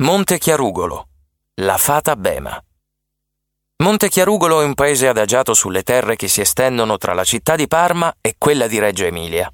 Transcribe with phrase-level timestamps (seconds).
[0.00, 1.08] Monte Chiarugolo,
[1.56, 2.58] la fata Bema.
[3.82, 7.68] Monte Chiarugolo è un paese adagiato sulle terre che si estendono tra la città di
[7.68, 9.52] Parma e quella di Reggio Emilia.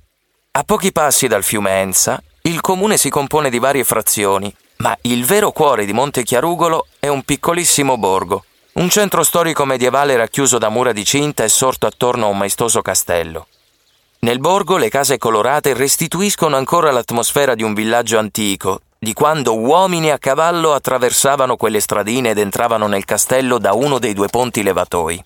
[0.53, 5.25] A pochi passi dal fiume Enza, il comune si compone di varie frazioni, ma il
[5.25, 8.45] vero cuore di Monte Chiarugolo è un piccolissimo borgo,
[8.75, 12.83] un centro storico medievale racchiuso da mura di cinta e sorto attorno a un maestoso
[12.83, 13.49] castello.
[14.21, 20.11] Nel borgo le case colorate restituiscono ancora l'atmosfera di un villaggio antico, di quando uomini
[20.11, 25.25] a cavallo attraversavano quelle stradine ed entravano nel castello da uno dei due ponti levatoi.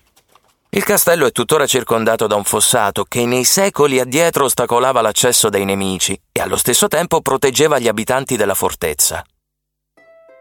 [0.73, 5.65] Il castello è tuttora circondato da un fossato che nei secoli addietro ostacolava l'accesso dei
[5.65, 9.21] nemici e allo stesso tempo proteggeva gli abitanti della fortezza.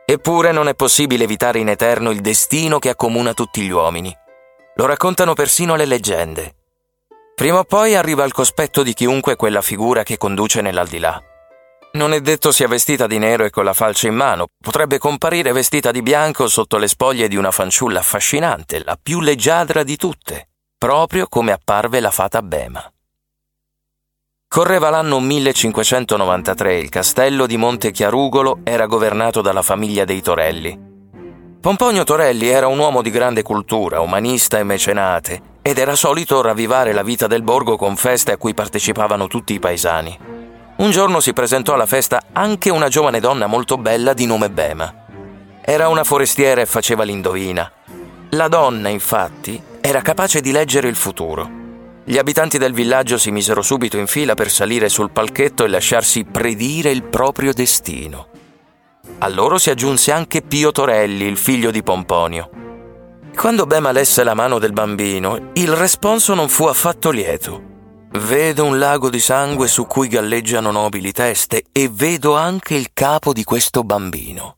[0.05, 4.17] Eppure non è possibile evitare in eterno il destino che accomuna tutti gli uomini.
[4.77, 6.55] Lo raccontano persino le leggende.
[7.35, 11.30] Prima o poi arriva al cospetto di chiunque quella figura che conduce nell'aldilà.
[11.93, 15.51] Non è detto sia vestita di nero e con la falce in mano, potrebbe comparire
[15.51, 20.51] vestita di bianco sotto le spoglie di una fanciulla affascinante, la più leggiadra di tutte,
[20.79, 22.89] proprio come apparve la fata Bema.
[24.47, 30.79] Correva l'anno 1593, il castello di Monte Chiarugolo era governato dalla famiglia dei Torelli.
[31.61, 36.93] Pomponio Torelli era un uomo di grande cultura, umanista e mecenate, ed era solito ravvivare
[36.93, 40.40] la vita del borgo con feste a cui partecipavano tutti i paesani.
[40.81, 45.05] Un giorno si presentò alla festa anche una giovane donna molto bella di nome Bema.
[45.61, 47.71] Era una forestiera e faceva l'indovina.
[48.31, 51.59] La donna, infatti, era capace di leggere il futuro.
[52.03, 56.25] Gli abitanti del villaggio si misero subito in fila per salire sul palchetto e lasciarsi
[56.25, 58.29] predire il proprio destino.
[59.19, 62.49] A loro si aggiunse anche Pio Torelli, il figlio di Pomponio.
[63.37, 67.80] Quando Bema lesse la mano del bambino, il responso non fu affatto lieto.
[68.13, 73.33] Vedo un lago di sangue su cui galleggiano nobili teste e vedo anche il capo
[73.33, 74.57] di questo bambino.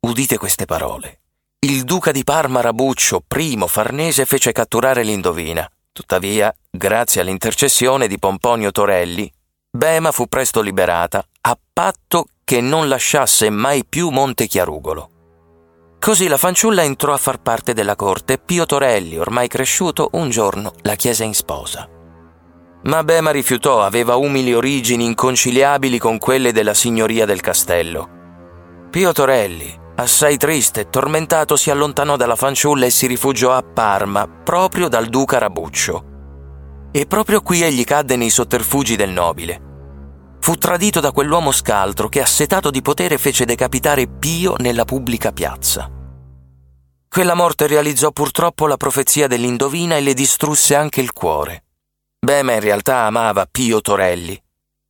[0.00, 1.20] Udite queste parole.
[1.60, 5.70] Il duca di Parma Rabuccio, primo farnese, fece catturare l'indovina.
[5.92, 9.32] Tuttavia, grazie all'intercessione di Pomponio Torelli,
[9.70, 15.10] Bema fu presto liberata, a patto che non lasciasse mai più Monte Chiarugolo.
[16.00, 20.28] Così la fanciulla entrò a far parte della corte e Pio Torelli, ormai cresciuto, un
[20.28, 21.88] giorno la chiese in sposa.
[22.88, 28.86] Ma Bema rifiutò, aveva umili origini inconciliabili con quelle della signoria del castello.
[28.88, 34.26] Pio Torelli, assai triste e tormentato, si allontanò dalla fanciulla e si rifugiò a Parma,
[34.26, 36.04] proprio dal duca Rabuccio.
[36.90, 39.66] E proprio qui egli cadde nei sotterfugi del nobile.
[40.40, 45.90] Fu tradito da quell'uomo scaltro che, assetato di potere, fece decapitare Pio nella pubblica piazza.
[47.06, 51.64] Quella morte realizzò purtroppo la profezia dell'indovina e le distrusse anche il cuore.
[52.20, 54.40] Bema in realtà amava Pio Torelli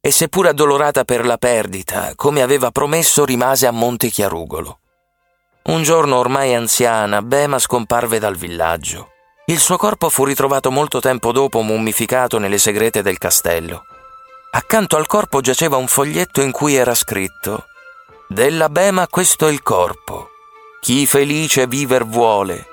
[0.01, 4.79] e seppur addolorata per la perdita, come aveva promesso, rimase a Monte Chiarugolo.
[5.65, 9.11] Un giorno ormai anziana, Bema scomparve dal villaggio.
[9.45, 13.85] Il suo corpo fu ritrovato molto tempo dopo mummificato nelle segrete del castello.
[14.53, 17.67] Accanto al corpo giaceva un foglietto in cui era scritto
[18.27, 20.31] Della Bema questo è il corpo.
[20.81, 22.67] Chi felice viver vuole,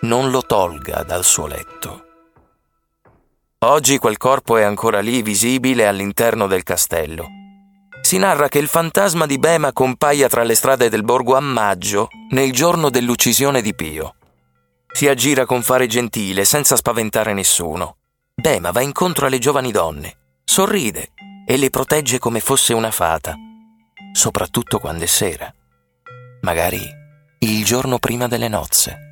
[0.00, 2.07] non lo tolga dal suo letto.
[3.64, 7.26] Oggi quel corpo è ancora lì visibile all'interno del castello.
[8.00, 12.08] Si narra che il fantasma di Bema compaia tra le strade del borgo a maggio,
[12.30, 14.14] nel giorno dell'uccisione di Pio.
[14.92, 17.96] Si aggira con fare gentile, senza spaventare nessuno.
[18.32, 21.10] Bema va incontro alle giovani donne, sorride
[21.44, 23.34] e le protegge come fosse una fata,
[24.12, 25.52] soprattutto quando è sera.
[26.42, 26.80] Magari
[27.40, 29.07] il giorno prima delle nozze.